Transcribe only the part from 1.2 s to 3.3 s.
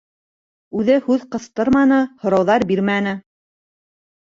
ҡыҫтырманы, һорауҙар бирмәне.